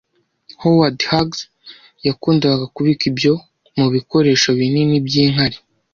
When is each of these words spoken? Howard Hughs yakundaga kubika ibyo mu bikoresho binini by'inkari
Howard 0.61 0.97
Hughs 1.09 1.39
yakundaga 2.07 2.65
kubika 2.75 3.03
ibyo 3.11 3.33
mu 3.77 3.87
bikoresho 3.95 4.47
binini 4.59 4.95
by'inkari 5.05 5.57